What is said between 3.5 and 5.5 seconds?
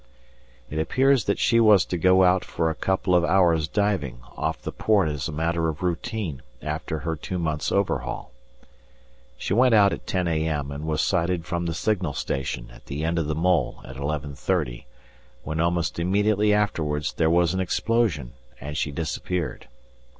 diving off the port as a